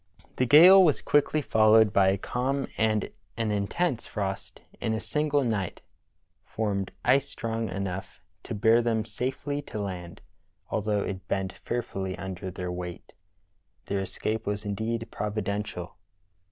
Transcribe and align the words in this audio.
The 0.37 0.47
gale 0.47 0.83
was 0.83 0.99
quickly 0.99 1.43
followed 1.43 1.93
by 1.93 2.07
a 2.07 2.17
calm, 2.17 2.65
and 2.75 3.11
an 3.37 3.51
intense 3.51 4.07
frost 4.07 4.61
in 4.79 4.95
a 4.95 4.99
single 4.99 5.43
night 5.43 5.79
formed 6.43 6.91
ice 7.05 7.29
strong 7.29 7.69
enough 7.69 8.19
to 8.45 8.55
bear 8.55 8.81
them 8.81 9.05
safely 9.05 9.61
to 9.61 9.79
land, 9.79 10.21
although 10.71 11.03
it 11.03 11.27
bent 11.27 11.53
fearfully 11.53 12.17
under 12.17 12.49
their 12.49 12.71
weight. 12.71 13.13
Their 13.85 13.99
escape 13.99 14.47
was 14.47 14.65
indeed 14.65 15.07
providential. 15.11 15.97